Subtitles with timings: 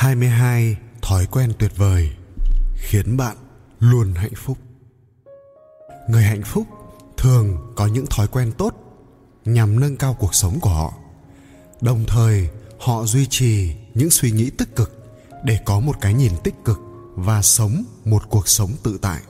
[0.00, 2.10] 22 thói quen tuyệt vời
[2.76, 3.36] khiến bạn
[3.80, 4.58] luôn hạnh phúc.
[6.08, 6.66] Người hạnh phúc
[7.16, 8.74] thường có những thói quen tốt
[9.44, 10.94] nhằm nâng cao cuộc sống của họ.
[11.80, 16.32] Đồng thời, họ duy trì những suy nghĩ tích cực để có một cái nhìn
[16.44, 16.78] tích cực
[17.14, 19.20] và sống một cuộc sống tự tại.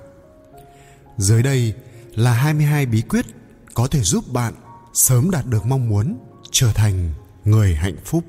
[1.18, 1.74] Dưới đây
[2.14, 3.26] là 22 bí quyết
[3.74, 4.54] có thể giúp bạn
[4.94, 6.18] sớm đạt được mong muốn
[6.50, 7.10] trở thành
[7.44, 8.24] người hạnh phúc.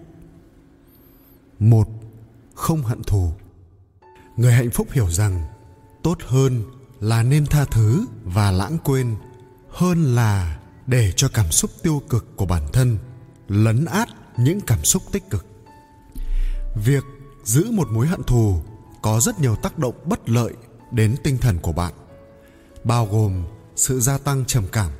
[1.60, 2.01] 1.
[2.62, 3.32] Không hận thù.
[4.38, 5.48] Người hạnh phúc hiểu rằng
[6.04, 6.64] tốt hơn
[7.00, 9.16] là nên tha thứ và lãng quên
[9.70, 12.98] hơn là để cho cảm xúc tiêu cực của bản thân
[13.48, 15.46] lấn át những cảm xúc tích cực.
[16.86, 17.04] Việc
[17.44, 18.62] giữ một mối hận thù
[19.02, 20.54] có rất nhiều tác động bất lợi
[20.92, 21.94] đến tinh thần của bạn,
[22.84, 23.44] bao gồm
[23.76, 24.92] sự gia tăng trầm cảm,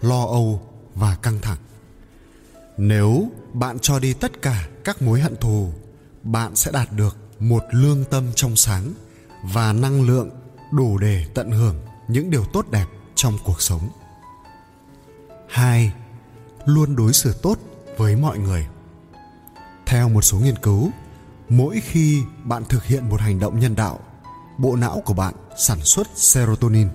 [0.00, 0.62] lo âu
[0.94, 1.58] và căng thẳng.
[2.76, 5.72] Nếu bạn cho đi tất cả các mối hận thù,
[6.26, 8.92] bạn sẽ đạt được một lương tâm trong sáng
[9.42, 10.30] và năng lượng
[10.72, 11.76] đủ để tận hưởng
[12.08, 13.88] những điều tốt đẹp trong cuộc sống.
[15.48, 15.92] 2.
[16.64, 17.58] Luôn đối xử tốt
[17.96, 18.66] với mọi người.
[19.86, 20.90] Theo một số nghiên cứu,
[21.48, 24.00] mỗi khi bạn thực hiện một hành động nhân đạo,
[24.58, 26.88] bộ não của bạn sản xuất serotonin,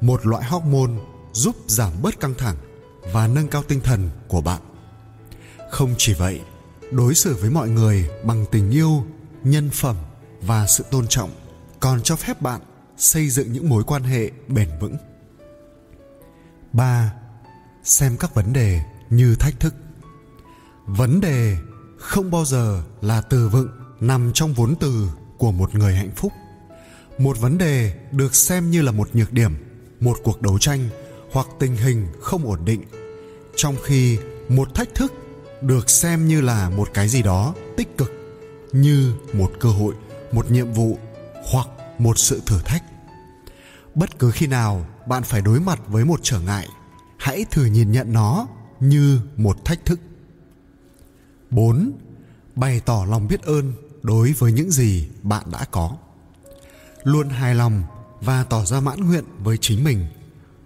[0.00, 0.92] một loại hormone
[1.32, 2.56] giúp giảm bớt căng thẳng
[3.12, 4.60] và nâng cao tinh thần của bạn.
[5.70, 6.40] Không chỉ vậy,
[6.94, 9.04] đối xử với mọi người bằng tình yêu,
[9.44, 9.96] nhân phẩm
[10.42, 11.30] và sự tôn trọng
[11.80, 12.60] còn cho phép bạn
[12.96, 14.96] xây dựng những mối quan hệ bền vững.
[16.72, 17.14] 3.
[17.84, 19.74] Xem các vấn đề như thách thức.
[20.86, 21.56] Vấn đề
[21.98, 23.68] không bao giờ là từ vựng
[24.00, 25.08] nằm trong vốn từ
[25.38, 26.32] của một người hạnh phúc.
[27.18, 29.52] Một vấn đề được xem như là một nhược điểm,
[30.00, 30.88] một cuộc đấu tranh
[31.32, 32.82] hoặc tình hình không ổn định,
[33.56, 35.12] trong khi một thách thức
[35.66, 38.12] được xem như là một cái gì đó tích cực
[38.72, 39.94] như một cơ hội,
[40.32, 40.98] một nhiệm vụ
[41.52, 42.82] hoặc một sự thử thách
[43.94, 46.68] bất cứ khi nào bạn phải đối mặt với một trở ngại
[47.18, 48.46] hãy thử nhìn nhận nó
[48.80, 50.00] như một thách thức
[51.50, 51.92] 4.
[52.54, 53.72] Bày tỏ lòng biết ơn
[54.02, 55.96] đối với những gì bạn đã có.
[57.02, 57.82] Luôn hài lòng
[58.20, 60.06] và tỏ ra mãn nguyện với chính mình.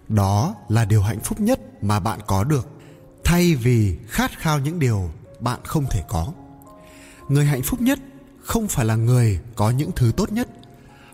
[0.07, 2.67] Đó là điều hạnh phúc nhất mà bạn có được,
[3.29, 6.33] thay vì khát khao những điều bạn không thể có.
[7.27, 7.99] Người hạnh phúc nhất
[8.41, 10.49] không phải là người có những thứ tốt nhất.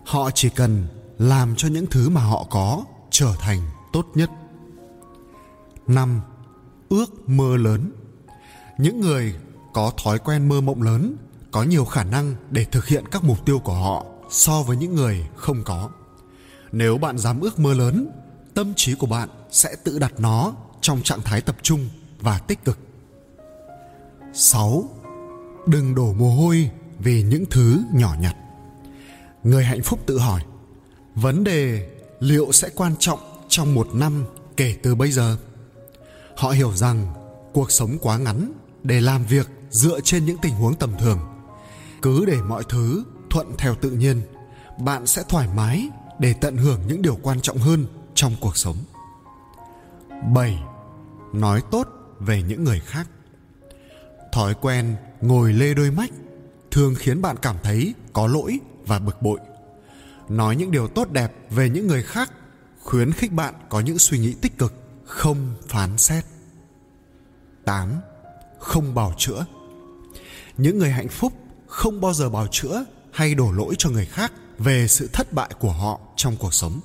[0.04, 0.86] Họ chỉ cần
[1.18, 3.60] làm cho những thứ mà họ có trở thành
[3.92, 4.30] tốt nhất.
[5.86, 6.20] Năm,
[6.88, 7.92] ước mơ lớn.
[8.78, 9.34] Những người
[9.72, 11.16] có thói quen mơ mộng lớn
[11.50, 14.94] có nhiều khả năng để thực hiện các mục tiêu của họ so với những
[14.94, 15.90] người không có.
[16.72, 18.08] Nếu bạn dám ước mơ lớn,
[18.54, 21.88] tâm trí của bạn sẽ tự đặt nó trong trạng thái tập trung
[22.20, 22.78] và tích cực
[24.32, 24.84] 6.
[25.66, 28.36] Đừng đổ mồ hôi vì những thứ nhỏ nhặt
[29.42, 30.40] người hạnh phúc tự hỏi,
[31.14, 31.88] vấn đề
[32.20, 33.18] liệu sẽ quan trọng
[33.48, 34.24] trong một năm
[34.56, 35.36] kể từ bây giờ
[36.36, 37.06] họ hiểu rằng
[37.52, 38.52] cuộc sống quá ngắn
[38.82, 41.18] để làm việc dựa trên những tình huống tầm thường
[42.02, 44.22] cứ để mọi thứ thuận theo tự nhiên,
[44.78, 45.88] bạn sẽ thoải mái
[46.18, 48.76] để tận hưởng những điều quan trọng hơn trong cuộc sống
[50.34, 50.58] 7.
[51.32, 51.88] Nói tốt
[52.20, 53.08] về những người khác
[54.32, 56.10] Thói quen ngồi lê đôi mách
[56.70, 59.38] thường khiến bạn cảm thấy có lỗi và bực bội
[60.28, 62.32] nói những điều tốt đẹp về những người khác
[62.82, 66.24] khuyến khích bạn có những suy nghĩ tích cực không phán xét
[67.66, 68.00] 8.
[68.58, 69.46] Không bào chữa
[70.56, 71.32] Những người hạnh phúc
[71.66, 75.50] không bao giờ bào chữa hay đổ lỗi cho người khác về sự thất bại
[75.58, 76.80] của họ trong cuộc sống.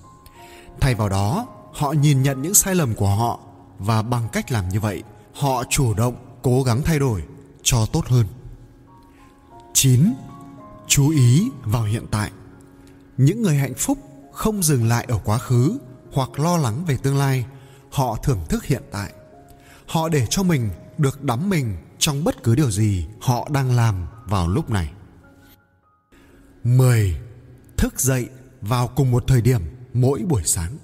[0.79, 3.39] Thay vào đó, họ nhìn nhận những sai lầm của họ
[3.79, 5.03] và bằng cách làm như vậy,
[5.33, 7.23] họ chủ động, cố gắng thay đổi,
[7.63, 8.25] cho tốt hơn.
[9.73, 10.13] 9
[10.87, 12.31] chú ý vào hiện tại
[13.17, 13.97] những người hạnh phúc
[14.31, 15.77] không dừng lại ở quá khứ
[16.13, 17.45] hoặc lo lắng về tương lai,
[17.91, 19.11] họ thưởng thức hiện tại
[19.91, 24.07] họ để cho mình được đắm mình trong bất cứ điều gì họ đang làm
[24.25, 24.91] vào lúc này
[26.63, 27.21] 10.
[27.77, 28.29] Thức dậy
[28.61, 29.61] vào cùng một thời điểm
[29.93, 30.77] mỗi buổi sáng.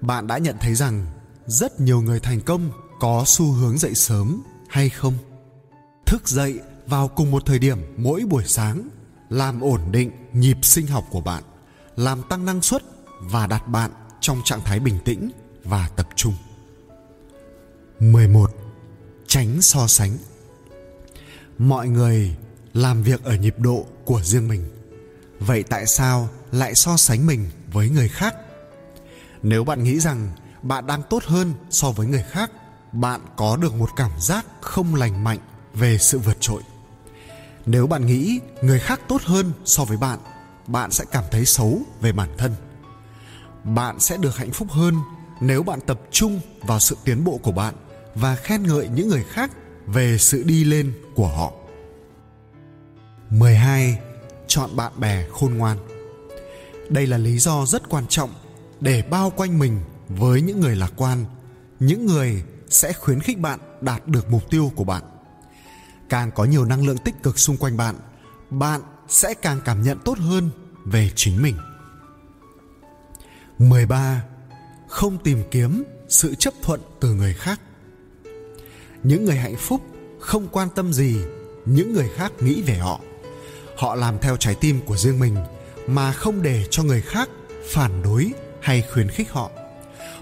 [0.00, 1.06] Bạn đã nhận thấy rằng
[1.46, 2.70] rất nhiều người thành công
[3.00, 5.14] có xu hướng dậy sớm hay không?
[6.06, 8.88] Thức dậy vào cùng một thời điểm mỗi buổi sáng
[9.28, 11.42] làm ổn định nhịp sinh học của bạn
[11.96, 12.82] làm tăng năng suất
[13.20, 13.90] và đặt bạn
[14.20, 15.30] trong trạng thái bình tĩnh
[15.64, 16.34] và tập trung
[18.00, 18.50] 11.
[19.26, 20.18] Tránh so sánh
[21.58, 22.36] Mọi người
[22.74, 24.68] làm việc ở nhịp độ của riêng mình.
[25.38, 28.34] Vậy tại sao lại so sánh mình với người khác?
[29.42, 30.28] Nếu bạn nghĩ rằng
[30.62, 32.50] bạn đang tốt hơn so với người khác,
[32.92, 35.38] bạn có được một cảm giác không lành mạnh
[35.74, 36.62] về sự vượt trội
[37.66, 40.18] nếu bạn nghĩ người khác tốt hơn so với bạn
[40.66, 42.54] bạn sẽ cảm thấy xấu về bản thân
[43.64, 44.94] bạn sẽ được hạnh phúc hơn
[45.40, 47.74] nếu bạn tập trung vào sự tiến bộ của bạn
[48.14, 49.50] và khen ngợi những người khác
[49.86, 51.52] về sự đi lên của họ
[53.30, 53.98] 12.
[54.46, 55.78] Chọn bạn bè khôn ngoan.
[56.88, 58.30] Đây là lý do rất quan trọng
[58.80, 61.24] để bao quanh mình với những người lạc quan,
[61.80, 65.02] những người sẽ khuyến khích bạn đạt được mục tiêu của bạn.
[66.08, 67.94] Càng có nhiều năng lượng tích cực xung quanh bạn,
[68.50, 70.50] bạn sẽ càng cảm nhận tốt hơn
[70.84, 71.56] về chính mình.
[73.58, 74.22] 13.
[74.88, 77.60] Không tìm kiếm sự chấp thuận từ người khác.
[79.02, 79.80] Những người hạnh phúc
[80.20, 81.16] không quan tâm gì
[81.66, 83.00] những người khác nghĩ về họ
[83.76, 85.36] họ làm theo trái tim của riêng mình
[85.86, 87.28] mà không để cho người khác
[87.72, 89.50] phản đối hay khuyến khích họ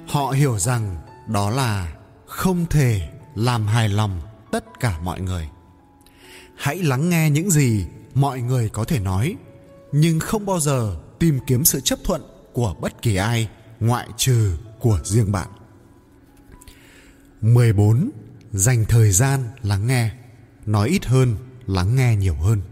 [0.06, 0.96] họ hiểu rằng
[1.26, 1.92] đó là
[2.36, 5.48] không thể làm hài lòng tất cả mọi người.
[6.56, 9.36] Hãy lắng nghe những gì mọi người có thể nói,
[9.92, 12.22] nhưng không bao giờ tìm kiếm sự chấp thuận
[12.52, 13.48] của bất kỳ ai
[13.80, 15.48] ngoại trừ của riêng bạn.
[17.40, 18.10] 14
[18.52, 20.10] dành thời gian lắng nghe.
[20.66, 21.36] Nói ít hơn,
[21.66, 22.62] lắng nghe nhiều hơn.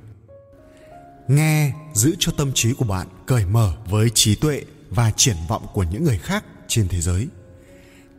[1.29, 5.67] Nghe giữ cho tâm trí của bạn cởi mở với trí tuệ và triển vọng
[5.75, 7.29] của những người khác trên thế giới.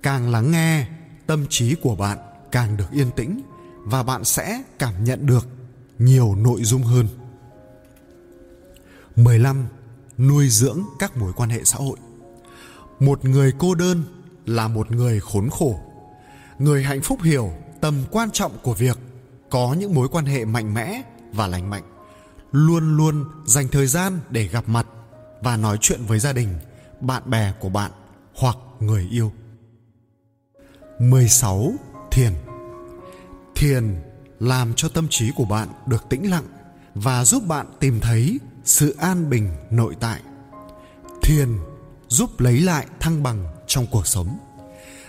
[0.04, 0.88] Càng lắng nghe
[1.28, 2.18] tâm trí của bạn
[2.52, 3.42] càng được yên tĩnh
[3.84, 5.48] và bạn sẽ cảm nhận được
[6.00, 7.08] nhiều nội dung hơn.
[9.16, 9.68] 15
[10.18, 11.98] nuôi dưỡng các mối quan hệ xã hội.
[13.00, 14.04] Một người cô đơn
[14.46, 15.80] là một người khốn khổ.
[16.60, 17.52] Người hạnh phúc hiểu
[17.82, 18.98] tầm quan trọng của việc
[19.50, 21.02] có những mối quan hệ mạnh mẽ
[21.34, 21.84] và lành mạnh,
[22.52, 24.88] luôn luôn dành thời gian để gặp mặt
[25.42, 26.50] và nói chuyện với gia đình,
[27.02, 27.92] bạn bè của bạn
[28.36, 29.32] hoặc người yêu.
[31.00, 31.74] 16
[32.12, 32.34] thiền
[33.56, 34.02] thiền
[34.40, 36.46] làm cho tâm trí của bạn được tĩnh lặng
[36.96, 40.22] và giúp bạn tìm thấy sự an bình nội tại
[41.24, 41.50] thiền
[42.08, 44.38] giúp lấy lại thăng bằng trong cuộc sống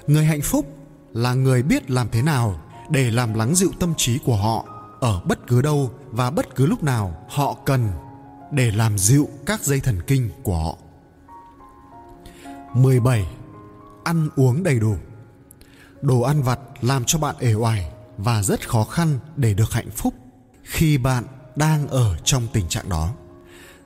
[0.07, 0.67] người hạnh phúc
[1.13, 2.61] là người biết làm thế nào
[2.91, 4.67] để làm lắng dịu tâm trí của họ
[5.01, 7.89] ở bất cứ đâu và bất cứ lúc nào họ cần
[8.51, 10.77] để làm dịu các dây thần kinh của họ.
[12.75, 13.27] 17.
[14.05, 14.95] Ăn uống đầy đủ.
[16.03, 19.91] Đồ ăn vặt làm cho bạn ể oải và rất khó khăn để được hạnh
[19.91, 20.15] phúc
[20.63, 21.25] khi bạn
[21.57, 23.13] đang ở trong tình trạng đó.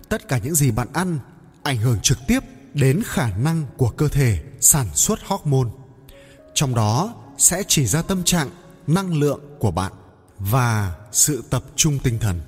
[0.08, 1.18] Tất cả những gì bạn ăn
[1.62, 2.40] ảnh hưởng trực tiếp
[2.74, 5.70] đến khả năng của cơ thể sản xuất hormone.
[6.54, 8.50] Trong đó sẽ chỉ ra tâm trạng,
[8.86, 9.92] năng lượng của bạn
[10.38, 12.40] và sự tập trung tinh thần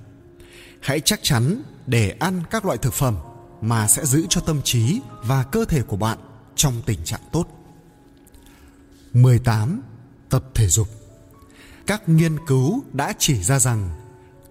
[0.83, 3.17] hãy chắc chắn để ăn các loại thực phẩm
[3.61, 6.19] mà sẽ giữ cho tâm trí và cơ thể của bạn
[6.57, 7.62] trong tình trạng tốt
[9.13, 9.83] 18.
[10.31, 10.89] Tập thể dục
[11.87, 13.91] Các nghiên cứu đã chỉ ra rằng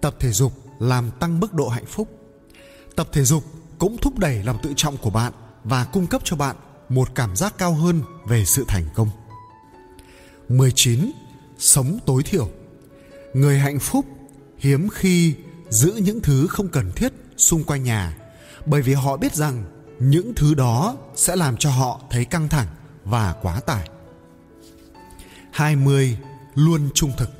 [0.00, 2.08] tập thể dục làm tăng mức độ hạnh phúc.
[2.96, 3.44] Tập thể dục
[3.78, 5.32] cũng thúc đẩy lòng tự trọng của bạn
[5.64, 6.56] và cung cấp cho bạn
[6.88, 9.08] một cảm giác cao hơn về sự thành công.
[10.48, 11.12] 19.
[11.58, 12.48] Sống tối thiểu
[13.34, 14.06] người hạnh phúc
[14.58, 15.34] hiếm khi
[15.70, 18.16] giữ những thứ không cần thiết xung quanh nhà
[18.66, 19.64] bởi vì họ biết rằng
[19.98, 22.66] những thứ đó sẽ làm cho họ thấy căng thẳng
[23.04, 23.88] và quá tải
[25.52, 26.18] 20.
[26.54, 27.30] Luôn trung thực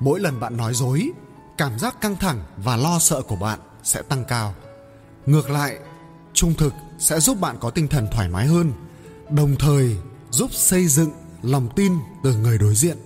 [0.00, 1.10] Mỗi lần bạn nói dối,
[1.58, 4.54] cảm giác căng thẳng và lo sợ của bạn sẽ tăng cao.
[5.26, 5.78] Ngược lại,
[6.34, 8.72] trung thực sẽ giúp bạn có tinh thần thoải mái hơn,
[9.30, 9.96] đồng thời
[10.30, 11.10] giúp xây dựng
[11.42, 12.96] lòng tin từ người đối diện.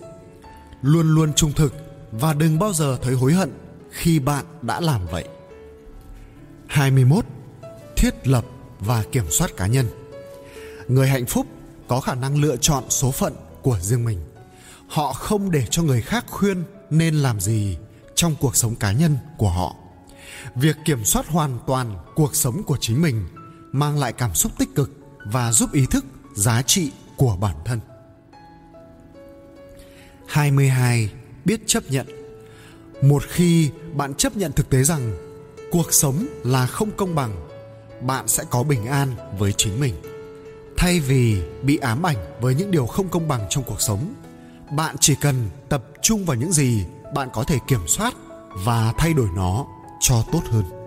[0.81, 1.73] Luôn luôn trung thực
[2.11, 3.51] và đừng bao giờ thấy hối hận
[3.91, 5.27] khi bạn đã làm vậy.
[6.67, 7.25] 21.
[7.95, 8.45] Thiết lập
[8.79, 9.85] và kiểm soát cá nhân.
[10.87, 11.45] Người hạnh phúc
[11.87, 14.19] có khả năng lựa chọn số phận của riêng mình.
[14.89, 17.77] Họ không để cho người khác khuyên nên làm gì
[18.15, 19.75] trong cuộc sống cá nhân của họ.
[20.55, 23.27] Việc kiểm soát hoàn toàn cuộc sống của chính mình
[23.71, 24.91] mang lại cảm xúc tích cực
[25.25, 26.05] và giúp ý thức,
[26.35, 27.79] giá trị của bản thân.
[30.27, 31.09] 22
[31.45, 32.07] biết chấp nhận
[33.01, 35.17] một khi bạn chấp nhận thực tế rằng
[35.71, 37.47] cuộc sống là không công bằng,
[38.01, 39.95] bạn sẽ có bình an với chính mình
[40.77, 44.13] thay vì bị ám ảnh với những điều không công bằng trong cuộc sống
[44.71, 46.85] bạn chỉ cần tập trung vào những gì
[47.15, 48.13] bạn có thể kiểm soát
[48.53, 49.65] và thay đổi nó
[49.99, 50.78] cho tốt hơn.